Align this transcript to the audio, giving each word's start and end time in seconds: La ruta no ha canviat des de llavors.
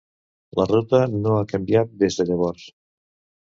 La 0.59 0.65
ruta 0.71 1.03
no 1.17 1.35
ha 1.41 1.45
canviat 1.53 1.95
des 2.03 2.21
de 2.23 2.29
llavors. 2.33 2.69